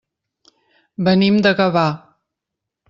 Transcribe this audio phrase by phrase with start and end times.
[1.09, 1.87] Venim de Gavà.